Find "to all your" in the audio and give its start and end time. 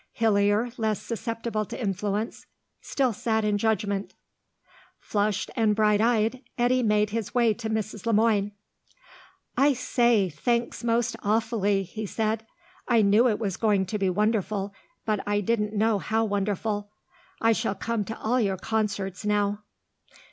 18.05-18.57